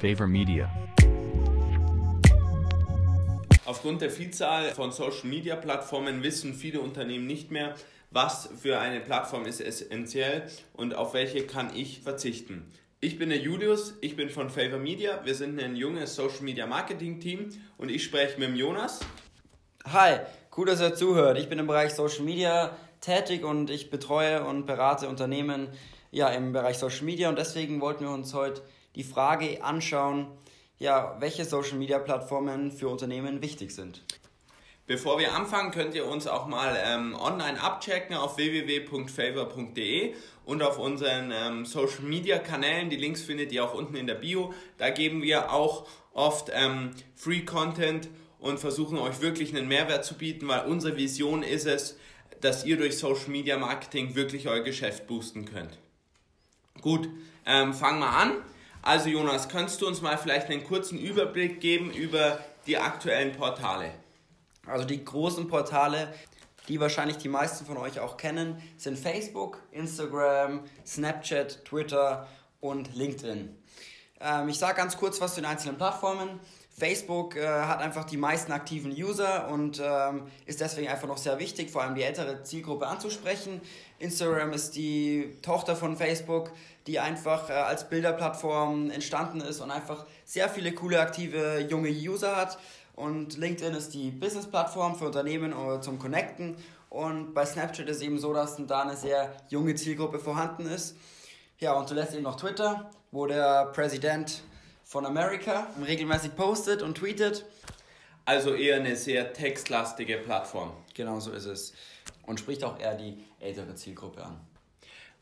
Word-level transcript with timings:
Favor 0.00 0.26
Media. 0.26 0.70
Aufgrund 3.66 4.00
der 4.00 4.10
Vielzahl 4.10 4.70
von 4.70 4.92
Social-Media-Plattformen 4.92 6.22
wissen 6.22 6.54
viele 6.54 6.80
Unternehmen 6.80 7.26
nicht 7.26 7.50
mehr, 7.50 7.74
was 8.10 8.48
für 8.62 8.78
eine 8.78 9.00
Plattform 9.00 9.44
ist 9.44 9.60
essentiell 9.60 10.48
und 10.72 10.94
auf 10.94 11.12
welche 11.12 11.46
kann 11.46 11.76
ich 11.76 12.00
verzichten. 12.00 12.64
Ich 13.00 13.18
bin 13.18 13.28
der 13.28 13.40
Julius, 13.40 13.94
ich 14.00 14.16
bin 14.16 14.30
von 14.30 14.48
Favor 14.48 14.78
Media. 14.78 15.20
Wir 15.24 15.34
sind 15.34 15.60
ein 15.60 15.76
junges 15.76 16.14
Social 16.14 16.44
Media 16.44 16.66
Marketing 16.66 17.20
Team 17.20 17.50
und 17.76 17.90
ich 17.90 18.02
spreche 18.02 18.40
mit 18.40 18.48
dem 18.48 18.56
Jonas. 18.56 19.00
Hi, 19.84 20.20
cool, 20.56 20.64
dass 20.64 20.80
ihr 20.80 20.94
zuhört. 20.94 21.38
Ich 21.38 21.50
bin 21.50 21.58
im 21.58 21.66
Bereich 21.66 21.92
Social 21.92 22.24
Media 22.24 22.74
tätig 23.02 23.44
und 23.44 23.68
ich 23.68 23.90
betreue 23.90 24.44
und 24.44 24.64
berate 24.64 25.10
Unternehmen 25.10 25.68
ja, 26.10 26.30
im 26.30 26.52
Bereich 26.52 26.78
Social 26.78 27.04
Media 27.04 27.28
und 27.28 27.38
deswegen 27.38 27.82
wollten 27.82 28.04
wir 28.04 28.10
uns 28.10 28.32
heute 28.32 28.62
die 28.94 29.04
Frage 29.04 29.62
anschauen, 29.62 30.26
ja, 30.78 31.16
welche 31.20 31.44
Social 31.44 31.76
Media 31.78 31.98
Plattformen 31.98 32.72
für 32.72 32.88
Unternehmen 32.88 33.42
wichtig 33.42 33.70
sind. 33.72 34.02
Bevor 34.86 35.20
wir 35.20 35.34
anfangen, 35.36 35.70
könnt 35.70 35.94
ihr 35.94 36.04
uns 36.04 36.26
auch 36.26 36.48
mal 36.48 36.76
ähm, 36.84 37.14
online 37.14 37.60
abchecken 37.60 38.16
auf 38.16 38.38
www.favor.de 38.38 40.14
und 40.44 40.62
auf 40.62 40.80
unseren 40.80 41.30
ähm, 41.32 41.64
Social 41.64 42.02
Media 42.02 42.38
Kanälen. 42.38 42.90
Die 42.90 42.96
Links 42.96 43.22
findet 43.22 43.52
ihr 43.52 43.64
auch 43.64 43.74
unten 43.74 43.94
in 43.94 44.08
der 44.08 44.16
Bio. 44.16 44.52
Da 44.78 44.90
geben 44.90 45.22
wir 45.22 45.52
auch 45.52 45.86
oft 46.12 46.50
ähm, 46.52 46.90
Free 47.14 47.42
Content 47.42 48.08
und 48.40 48.58
versuchen 48.58 48.98
euch 48.98 49.20
wirklich 49.20 49.54
einen 49.54 49.68
Mehrwert 49.68 50.04
zu 50.04 50.14
bieten, 50.14 50.48
weil 50.48 50.66
unsere 50.66 50.96
Vision 50.96 51.44
ist 51.44 51.66
es, 51.66 51.96
dass 52.40 52.64
ihr 52.64 52.76
durch 52.76 52.98
Social 52.98 53.28
Media 53.28 53.58
Marketing 53.58 54.16
wirklich 54.16 54.48
euer 54.48 54.64
Geschäft 54.64 55.06
boosten 55.06 55.44
könnt. 55.44 55.78
Gut, 56.80 57.08
ähm, 57.46 57.74
fangen 57.74 58.00
wir 58.00 58.10
an. 58.10 58.32
Also 58.82 59.10
Jonas, 59.10 59.50
kannst 59.50 59.82
du 59.82 59.86
uns 59.86 60.00
mal 60.00 60.16
vielleicht 60.16 60.48
einen 60.48 60.64
kurzen 60.64 60.98
Überblick 60.98 61.60
geben 61.60 61.92
über 61.92 62.38
die 62.66 62.78
aktuellen 62.78 63.32
Portale? 63.32 63.92
Also 64.66 64.86
die 64.86 65.04
großen 65.04 65.48
Portale, 65.48 66.14
die 66.66 66.80
wahrscheinlich 66.80 67.18
die 67.18 67.28
meisten 67.28 67.66
von 67.66 67.76
euch 67.76 68.00
auch 68.00 68.16
kennen, 68.16 68.62
sind 68.78 68.98
Facebook, 68.98 69.62
Instagram, 69.70 70.64
Snapchat, 70.86 71.64
Twitter 71.66 72.26
und 72.60 72.94
LinkedIn. 72.96 73.54
Ähm, 74.20 74.48
ich 74.48 74.58
sage 74.58 74.76
ganz 74.76 74.96
kurz 74.96 75.20
was 75.20 75.34
zu 75.34 75.40
den 75.40 75.50
einzelnen 75.50 75.76
Plattformen. 75.76 76.40
Facebook 76.80 77.36
äh, 77.36 77.46
hat 77.46 77.80
einfach 77.80 78.04
die 78.04 78.16
meisten 78.16 78.52
aktiven 78.52 78.90
User 78.90 79.48
und 79.48 79.82
ähm, 79.84 80.22
ist 80.46 80.60
deswegen 80.60 80.88
einfach 80.88 81.08
noch 81.08 81.18
sehr 81.18 81.38
wichtig, 81.38 81.70
vor 81.70 81.82
allem 81.82 81.94
die 81.94 82.02
ältere 82.02 82.42
Zielgruppe 82.42 82.86
anzusprechen. 82.86 83.60
Instagram 83.98 84.52
ist 84.52 84.76
die 84.76 85.36
Tochter 85.42 85.76
von 85.76 85.96
Facebook, 85.96 86.52
die 86.86 86.98
einfach 86.98 87.50
äh, 87.50 87.52
als 87.52 87.88
Bilderplattform 87.88 88.90
entstanden 88.90 89.42
ist 89.42 89.60
und 89.60 89.70
einfach 89.70 90.06
sehr 90.24 90.48
viele 90.48 90.72
coole 90.72 91.00
aktive 91.00 91.60
junge 91.68 91.90
User 91.90 92.36
hat. 92.36 92.58
Und 92.96 93.36
LinkedIn 93.36 93.74
ist 93.74 93.94
die 93.94 94.10
Business-Plattform 94.10 94.96
für 94.96 95.06
Unternehmen 95.06 95.52
äh, 95.52 95.80
zum 95.80 95.98
Connecten. 95.98 96.56
Und 96.88 97.34
bei 97.34 97.46
Snapchat 97.46 97.88
ist 97.88 98.02
eben 98.02 98.18
so, 98.18 98.32
dass 98.32 98.56
da 98.66 98.82
eine 98.82 98.96
sehr 98.96 99.32
junge 99.48 99.74
Zielgruppe 99.74 100.18
vorhanden 100.18 100.66
ist. 100.66 100.96
Ja, 101.58 101.74
und 101.74 101.88
zuletzt 101.88 102.14
eben 102.14 102.22
noch 102.22 102.36
Twitter, 102.36 102.90
wo 103.10 103.26
der 103.26 103.66
Präsident 103.66 104.42
von 104.84 105.06
Amerika 105.06 105.68
regelmäßig 105.86 106.34
postet 106.36 106.82
und 106.82 106.96
tweetet. 106.96 107.44
Also 108.24 108.54
eher 108.54 108.76
eine 108.76 108.96
sehr 108.96 109.32
textlastige 109.32 110.18
Plattform. 110.18 110.72
Genau 110.94 111.20
so 111.20 111.32
ist 111.32 111.46
es. 111.46 111.72
Und 112.26 112.38
spricht 112.38 112.64
auch 112.64 112.78
eher 112.78 112.94
die 112.94 113.24
ältere 113.40 113.74
Zielgruppe 113.74 114.24
an. 114.24 114.40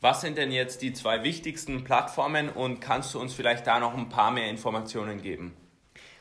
Was 0.01 0.21
sind 0.21 0.39
denn 0.39 0.53
jetzt 0.53 0.83
die 0.83 0.93
zwei 0.93 1.25
wichtigsten 1.25 1.83
Plattformen 1.83 2.51
und 2.51 2.81
kannst 2.81 3.15
du 3.15 3.21
uns 3.21 3.35
vielleicht 3.35 3.67
da 3.67 3.81
noch 3.81 3.97
ein 3.97 4.09
paar 4.09 4.31
mehr 4.31 4.49
Informationen 4.49 5.21
geben? 5.23 5.57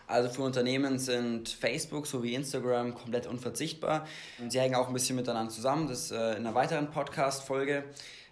Also 0.07 0.29
für 0.29 0.41
Unternehmen 0.43 0.97
sind 0.97 1.49
Facebook 1.49 2.07
sowie 2.07 2.33
Instagram 2.33 2.95
komplett 2.95 3.27
unverzichtbar. 3.27 4.07
Sie 4.47 4.59
hängen 4.59 4.75
auch 4.75 4.87
ein 4.87 4.93
bisschen 4.93 5.17
miteinander 5.17 5.51
zusammen, 5.51 5.87
das 5.87 6.11
äh, 6.11 6.15
in 6.15 6.45
einer 6.45 6.55
weiteren 6.55 6.89
Podcast-Folge. 6.89 7.83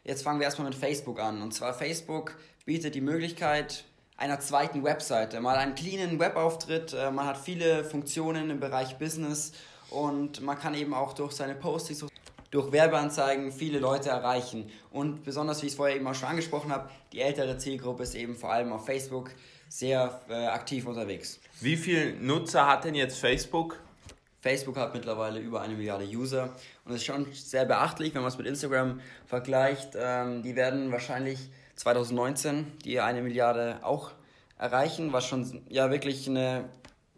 Jetzt 0.05 0.23
fangen 0.23 0.39
wir 0.39 0.45
erstmal 0.45 0.69
mit 0.69 0.77
Facebook 0.77 1.19
an. 1.19 1.41
Und 1.41 1.53
zwar 1.53 1.73
Facebook 1.73 2.37
bietet 2.65 2.95
die 2.95 3.01
Möglichkeit, 3.01 3.83
einer 4.17 4.39
zweiten 4.39 4.83
Webseite, 4.83 5.39
mal 5.39 5.55
einen 5.55 5.75
cleanen 5.75 6.19
Webauftritt. 6.19 6.93
Äh, 6.93 7.11
man 7.11 7.27
hat 7.27 7.37
viele 7.37 7.83
Funktionen 7.83 8.49
im 8.49 8.59
Bereich 8.59 8.97
Business 8.97 9.53
und 9.91 10.41
man 10.41 10.57
kann 10.57 10.73
eben 10.73 10.93
auch 10.93 11.13
durch 11.13 11.33
seine 11.33 11.53
Postings, 11.53 12.05
durch 12.49 12.71
Werbeanzeigen 12.71 13.51
viele 13.51 13.79
Leute 13.79 14.09
erreichen. 14.09 14.71
Und 14.91 15.23
besonders, 15.23 15.61
wie 15.61 15.67
ich 15.67 15.73
es 15.73 15.77
vorher 15.77 15.95
eben 15.95 16.07
auch 16.07 16.15
schon 16.15 16.29
angesprochen 16.29 16.71
habe, 16.71 16.89
die 17.11 17.21
ältere 17.21 17.57
Zielgruppe 17.57 18.03
ist 18.03 18.15
eben 18.15 18.35
vor 18.35 18.51
allem 18.51 18.73
auf 18.73 18.85
Facebook 18.85 19.31
sehr 19.69 20.21
äh, 20.29 20.47
aktiv 20.47 20.87
unterwegs. 20.87 21.39
Wie 21.61 21.75
viele 21.75 22.13
Nutzer 22.13 22.65
hat 22.65 22.85
denn 22.85 22.95
jetzt 22.95 23.19
Facebook? 23.19 23.79
Facebook 24.41 24.77
hat 24.77 24.93
mittlerweile 24.93 25.39
über 25.39 25.61
eine 25.61 25.73
Milliarde 25.75 26.05
User 26.05 26.43
und 26.85 26.93
das 26.93 26.97
ist 26.97 27.05
schon 27.05 27.27
sehr 27.33 27.65
beachtlich, 27.65 28.13
wenn 28.13 28.21
man 28.21 28.31
es 28.31 28.37
mit 28.37 28.47
Instagram 28.47 29.01
vergleicht. 29.25 29.93
Ähm, 29.95 30.43
die 30.43 30.55
werden 30.55 30.91
wahrscheinlich 30.91 31.39
2019 31.75 32.71
die 32.83 32.99
eine 32.99 33.21
Milliarde 33.21 33.79
auch 33.83 34.11
erreichen, 34.57 35.13
was 35.13 35.25
schon 35.25 35.61
ja 35.69 35.91
wirklich 35.91 36.27
eine 36.27 36.69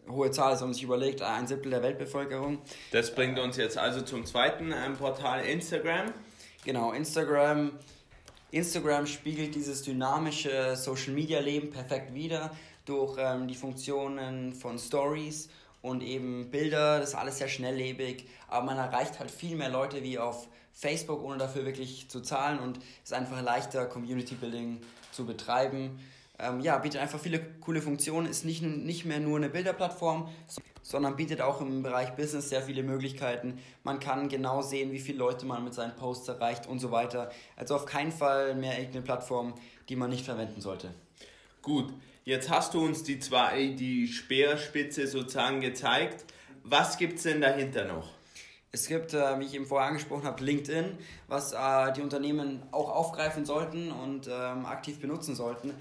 hohe 0.10 0.32
Zahl 0.32 0.54
ist, 0.54 0.62
wenn 0.62 0.70
man 0.70 0.74
sich 0.74 0.84
überlegt, 0.84 1.22
ein 1.22 1.48
Siebtel 1.48 1.72
der 1.72 1.84
Weltbevölkerung. 1.84 2.60
Das 2.92 3.14
bringt 3.14 3.40
uns 3.40 3.58
jetzt 3.58 3.78
also 3.78 4.02
zum 4.02 4.26
zweiten 4.26 4.72
ähm, 4.72 4.96
Portal 4.96 5.46
Instagram. 5.46 6.14
Genau, 6.64 6.92
Instagram. 6.92 7.72
Instagram 8.52 9.06
spiegelt 9.08 9.56
dieses 9.56 9.84
dynamische 9.84 10.76
Social 10.76 11.14
Media 11.14 11.40
Leben 11.40 11.70
perfekt 11.70 12.14
wider 12.14 12.52
durch 12.86 13.18
ähm, 13.20 13.48
die 13.48 13.56
Funktionen 13.56 14.54
von 14.54 14.80
Stories 14.80 15.50
und 15.82 16.02
eben 16.02 16.50
Bilder. 16.52 17.00
Das 17.00 17.10
ist 17.10 17.16
alles 17.16 17.38
sehr 17.38 17.48
schnelllebig, 17.48 18.28
aber 18.48 18.66
man 18.66 18.78
erreicht 18.78 19.20
halt 19.20 19.32
viel 19.32 19.56
mehr 19.56 19.70
Leute 19.70 20.04
wie 20.04 20.20
auf 20.20 20.48
Facebook, 20.74 21.24
ohne 21.24 21.38
dafür 21.38 21.66
wirklich 21.66 22.08
zu 22.10 22.22
zahlen 22.22 22.60
und 22.60 22.80
ist 23.04 23.14
einfach 23.14 23.42
leichter, 23.42 23.86
Community 23.86 24.36
Building 24.36 24.80
zu 25.12 25.26
betreiben. 25.26 26.00
Ähm, 26.40 26.60
ja, 26.60 26.78
bietet 26.78 27.02
einfach 27.02 27.20
viele 27.20 27.40
coole 27.62 27.82
Funktionen, 27.82 28.28
ist 28.28 28.46
nicht, 28.46 28.62
nicht 28.62 29.06
mehr 29.06 29.20
nur 29.20 29.38
eine 29.38 29.50
Bilderplattform, 29.50 30.30
sondern 30.84 31.16
bietet 31.16 31.42
auch 31.42 31.62
im 31.62 31.82
Bereich 31.82 32.16
Business 32.16 32.50
sehr 32.50 32.62
viele 32.62 32.84
Möglichkeiten. 32.84 33.60
Man 33.84 34.00
kann 34.00 34.30
genau 34.30 34.62
sehen, 34.62 34.92
wie 34.92 35.00
viele 35.00 35.18
Leute 35.18 35.48
man 35.48 35.64
mit 35.64 35.74
seinen 35.74 35.96
Posts 35.96 36.28
erreicht 36.30 36.68
und 36.68 36.80
so 36.80 36.92
weiter. 36.92 37.32
Also 37.56 37.76
auf 37.76 37.86
keinen 37.86 38.12
Fall 38.12 38.54
mehr 38.54 38.78
irgendeine 38.78 39.04
Plattform, 39.04 39.56
die 39.90 39.96
man 39.96 40.12
nicht 40.12 40.26
verwenden 40.26 40.62
sollte. 40.62 40.94
Gut, 41.64 41.92
jetzt 42.28 42.50
hast 42.50 42.74
du 42.74 42.84
uns 42.84 43.04
die 43.04 43.20
zwei, 43.20 43.68
die 43.68 44.10
Speerspitze 44.10 45.08
sozusagen 45.08 45.62
gezeigt. 45.62 46.26
Was 46.64 46.98
gibt 46.98 47.18
es 47.18 47.24
denn 47.24 47.40
dahinter 47.40 47.86
noch? 47.86 48.10
Es 48.74 48.88
gibt, 48.88 49.14
äh, 49.14 49.40
wie 49.40 49.46
ich 49.46 49.54
eben 49.54 49.66
vorher 49.66 49.88
angesprochen 49.88 50.26
habe, 50.26 50.44
LinkedIn, 50.44 50.98
was 51.30 51.54
äh, 51.54 51.94
die 51.94 52.02
Unternehmen 52.02 52.62
auch 52.72 52.90
aufgreifen 52.90 53.46
sollten 53.46 53.92
und 53.92 54.28
ähm, 54.28 54.66
aktiv 54.66 55.00
benutzen 55.00 55.36
sollten. 55.36 55.74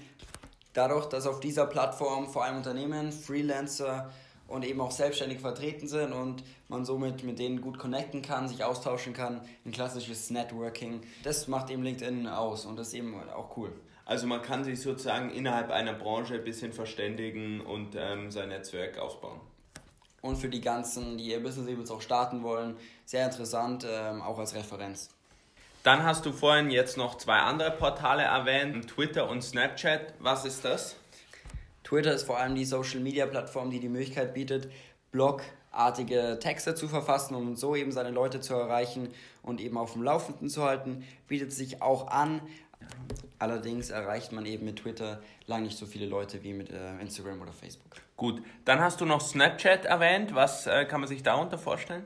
Dadurch, 0.71 1.07
dass 1.07 1.27
auf 1.27 1.41
dieser 1.41 1.65
Plattform 1.65 2.29
vor 2.29 2.45
allem 2.45 2.57
Unternehmen, 2.57 3.11
Freelancer 3.11 4.09
und 4.47 4.65
eben 4.65 4.81
auch 4.81 4.91
selbstständig 4.91 5.39
vertreten 5.39 5.87
sind 5.87 6.13
und 6.13 6.43
man 6.67 6.85
somit 6.85 7.23
mit 7.23 7.39
denen 7.39 7.61
gut 7.61 7.79
connecten 7.79 8.21
kann, 8.21 8.47
sich 8.47 8.63
austauschen 8.63 9.13
kann, 9.13 9.41
ein 9.65 9.71
klassisches 9.71 10.29
Networking. 10.29 11.01
Das 11.23 11.47
macht 11.47 11.69
eben 11.69 11.83
LinkedIn 11.83 12.27
aus 12.27 12.65
und 12.65 12.77
das 12.77 12.89
ist 12.89 12.93
eben 12.93 13.15
auch 13.29 13.55
cool. 13.57 13.71
Also 14.05 14.25
man 14.25 14.41
kann 14.41 14.63
sich 14.63 14.81
sozusagen 14.81 15.31
innerhalb 15.31 15.69
einer 15.69 15.93
Branche 15.93 16.35
ein 16.35 16.43
bisschen 16.43 16.71
verständigen 16.71 17.61
und 17.61 17.95
ähm, 17.97 18.31
sein 18.31 18.49
Netzwerk 18.49 18.97
aufbauen 18.97 19.41
und 20.21 20.37
für 20.37 20.49
die 20.49 20.61
ganzen, 20.61 21.17
die 21.17 21.25
ihr 21.25 21.41
Business 21.41 21.67
eben 21.67 21.79
jetzt 21.79 21.91
auch 21.91 22.01
starten 22.01 22.43
wollen, 22.43 22.77
sehr 23.05 23.25
interessant, 23.25 23.85
ähm, 23.89 24.21
auch 24.21 24.37
als 24.37 24.55
Referenz. 24.55 25.09
Dann 25.83 26.03
hast 26.03 26.25
du 26.25 26.33
vorhin 26.33 26.69
jetzt 26.69 26.97
noch 26.97 27.15
zwei 27.15 27.37
andere 27.37 27.71
Portale 27.71 28.23
erwähnt, 28.23 28.87
Twitter 28.89 29.29
und 29.29 29.41
Snapchat. 29.41 30.13
Was 30.19 30.43
ist 30.43 30.65
das? 30.65 30.97
Twitter 31.87 32.13
ist 32.13 32.23
vor 32.23 32.37
allem 32.37 32.53
die 32.53 32.65
Social 32.65 32.99
Media 32.99 33.25
Plattform, 33.25 33.69
die 33.69 33.79
die 33.79 33.87
Möglichkeit 33.87 34.33
bietet, 34.33 34.69
blogartige 35.11 36.37
Texte 36.41 36.75
zu 36.75 36.89
verfassen, 36.89 37.33
um 37.33 37.55
so 37.55 37.77
eben 37.77 37.93
seine 37.93 38.11
Leute 38.11 38.41
zu 38.41 38.55
erreichen 38.55 39.07
und 39.41 39.61
eben 39.61 39.77
auf 39.77 39.93
dem 39.93 40.03
Laufenden 40.03 40.49
zu 40.49 40.63
halten. 40.63 41.05
Bietet 41.27 41.53
sich 41.53 41.81
auch 41.81 42.07
an, 42.07 42.41
Allerdings 43.39 43.89
erreicht 43.89 44.31
man 44.31 44.45
eben 44.45 44.65
mit 44.65 44.77
Twitter 44.77 45.21
lang 45.45 45.63
nicht 45.63 45.77
so 45.77 45.85
viele 45.85 46.07
Leute 46.07 46.43
wie 46.43 46.53
mit 46.53 46.71
äh, 46.71 46.99
Instagram 46.99 47.41
oder 47.41 47.51
Facebook. 47.51 47.91
Gut, 48.15 48.41
dann 48.65 48.79
hast 48.79 48.99
du 48.99 49.05
noch 49.05 49.21
Snapchat 49.21 49.85
erwähnt. 49.85 50.33
Was 50.33 50.65
äh, 50.65 50.85
kann 50.85 51.01
man 51.01 51.07
sich 51.07 51.21
darunter 51.21 51.57
vorstellen? 51.57 52.03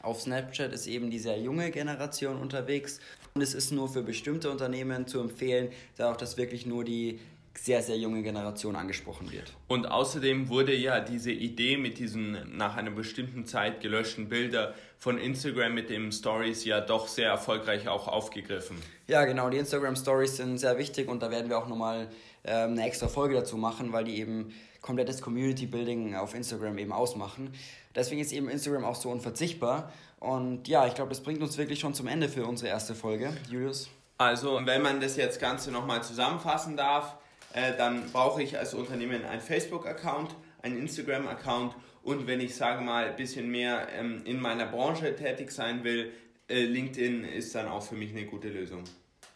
Auf 0.00 0.20
Snapchat 0.20 0.72
ist 0.72 0.86
eben 0.86 1.10
die 1.10 1.18
sehr 1.18 1.40
junge 1.40 1.70
Generation 1.70 2.36
unterwegs 2.38 3.00
und 3.34 3.40
es 3.40 3.54
ist 3.54 3.72
nur 3.72 3.88
für 3.88 4.02
bestimmte 4.02 4.50
Unternehmen 4.50 5.06
zu 5.06 5.20
empfehlen, 5.20 5.70
da 5.96 6.12
auch 6.12 6.16
das 6.16 6.36
wirklich 6.36 6.66
nur 6.66 6.84
die 6.84 7.20
sehr, 7.58 7.82
sehr 7.82 7.96
junge 7.96 8.22
Generation 8.22 8.76
angesprochen 8.76 9.30
wird. 9.30 9.52
Und 9.68 9.86
außerdem 9.86 10.48
wurde 10.48 10.74
ja 10.74 11.00
diese 11.00 11.30
Idee 11.30 11.76
mit 11.76 11.98
diesen 11.98 12.56
nach 12.56 12.76
einer 12.76 12.90
bestimmten 12.90 13.46
Zeit 13.46 13.80
gelöschten 13.80 14.28
Bilder 14.28 14.74
von 14.98 15.18
Instagram 15.18 15.74
mit 15.74 15.90
den 15.90 16.12
Stories 16.12 16.64
ja 16.64 16.80
doch 16.80 17.08
sehr 17.08 17.28
erfolgreich 17.28 17.88
auch 17.88 18.08
aufgegriffen. 18.08 18.76
Ja, 19.06 19.24
genau, 19.24 19.50
die 19.50 19.58
Instagram 19.58 19.96
Stories 19.96 20.36
sind 20.36 20.58
sehr 20.58 20.78
wichtig 20.78 21.08
und 21.08 21.22
da 21.22 21.30
werden 21.30 21.48
wir 21.48 21.58
auch 21.58 21.68
nochmal 21.68 22.08
ähm, 22.44 22.72
eine 22.72 22.86
extra 22.86 23.08
Folge 23.08 23.34
dazu 23.34 23.56
machen, 23.56 23.92
weil 23.92 24.04
die 24.04 24.18
eben 24.18 24.52
komplettes 24.80 25.22
Community 25.22 25.66
Building 25.66 26.14
auf 26.16 26.34
Instagram 26.34 26.78
eben 26.78 26.92
ausmachen. 26.92 27.52
Deswegen 27.94 28.20
ist 28.20 28.32
eben 28.32 28.48
Instagram 28.48 28.84
auch 28.84 28.96
so 28.96 29.10
unverzichtbar. 29.10 29.92
Und 30.18 30.68
ja, 30.68 30.86
ich 30.86 30.94
glaube, 30.94 31.10
das 31.10 31.20
bringt 31.20 31.42
uns 31.42 31.58
wirklich 31.58 31.80
schon 31.80 31.94
zum 31.94 32.06
Ende 32.06 32.28
für 32.28 32.46
unsere 32.46 32.68
erste 32.68 32.94
Folge. 32.94 33.32
Julius? 33.50 33.88
Also, 34.18 34.60
wenn 34.64 34.82
man 34.82 35.00
das 35.00 35.16
jetzt 35.16 35.40
Ganze 35.40 35.72
nochmal 35.72 36.02
zusammenfassen 36.02 36.76
darf, 36.76 37.16
äh, 37.54 37.76
dann 37.76 38.10
brauche 38.12 38.42
ich 38.42 38.58
als 38.58 38.74
Unternehmen 38.74 39.24
einen 39.24 39.40
Facebook-Account, 39.40 40.34
einen 40.62 40.78
Instagram-Account 40.78 41.74
und 42.02 42.26
wenn 42.26 42.40
ich 42.40 42.54
sage 42.54 42.82
mal 42.82 43.04
ein 43.04 43.16
bisschen 43.16 43.50
mehr 43.50 43.88
ähm, 43.96 44.22
in 44.24 44.40
meiner 44.40 44.66
Branche 44.66 45.14
tätig 45.14 45.50
sein 45.52 45.84
will, 45.84 46.12
äh, 46.48 46.64
LinkedIn 46.64 47.24
ist 47.24 47.54
dann 47.54 47.68
auch 47.68 47.82
für 47.82 47.94
mich 47.94 48.10
eine 48.10 48.26
gute 48.26 48.48
Lösung. 48.48 48.84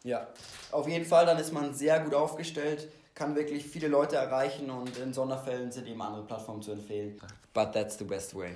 Ja, 0.02 0.26
auf 0.72 0.88
jeden 0.88 1.04
Fall, 1.04 1.26
dann 1.26 1.38
ist 1.38 1.52
man 1.52 1.74
sehr 1.74 2.00
gut 2.00 2.14
aufgestellt, 2.14 2.88
kann 3.14 3.34
wirklich 3.34 3.64
viele 3.64 3.88
Leute 3.88 4.16
erreichen 4.16 4.70
und 4.70 4.96
in 4.98 5.12
Sonderfällen 5.12 5.72
sind 5.72 5.86
eben 5.88 6.00
andere 6.00 6.24
Plattformen 6.24 6.62
zu 6.62 6.72
empfehlen. 6.72 7.20
But 7.52 7.72
that's 7.72 7.98
the 7.98 8.04
best 8.04 8.34
way. 8.34 8.50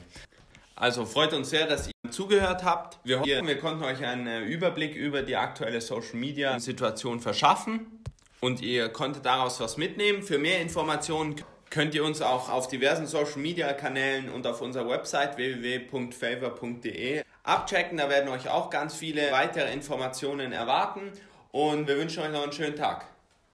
Also 0.77 1.05
freut 1.05 1.33
uns 1.35 1.51
sehr, 1.51 1.67
dass 1.67 1.89
ihr 1.89 2.11
zugehört 2.11 2.65
habt. 2.65 2.99
Wir 3.05 3.21
hoffen, 3.21 3.47
wir 3.47 3.59
konnten 3.59 3.85
euch 3.85 4.05
einen 4.05 4.27
äh, 4.27 4.41
Überblick 4.41 4.95
über 4.95 5.23
die 5.23 5.37
aktuelle 5.37 5.81
Social 5.81 6.15
Media 6.15 6.59
Situation 6.59 7.21
verschaffen 7.21 8.00
und 8.41 8.61
ihr 8.63 8.89
konntet 8.89 9.27
daraus 9.27 9.61
was 9.61 9.77
mitnehmen. 9.77 10.23
Für 10.23 10.39
mehr 10.39 10.61
Informationen 10.61 11.37
könnt 11.71 11.95
ihr 11.95 12.05
uns 12.05 12.21
auch 12.21 12.49
auf 12.49 12.69
diversen 12.69 13.07
Social 13.07 13.39
Media 13.39 13.73
Kanälen 13.73 14.29
und 14.29 14.47
auf 14.47 14.61
unserer 14.61 14.89
Website 14.89 15.37
www.favor.de 15.37 17.23
abchecken. 17.45 17.99
Da 17.99 18.09
werden 18.09 18.29
euch 18.29 18.49
auch 18.49 18.71
ganz 18.71 18.95
viele 18.95 19.31
weitere 19.33 19.73
Informationen 19.73 20.53
erwarten 20.53 21.13
und 21.53 21.87
wir 21.87 21.97
wünschen 21.97 22.23
euch 22.23 22.33
noch 22.33 22.43
einen 22.43 22.53
schönen 22.53 22.77
Tag. 22.77 23.07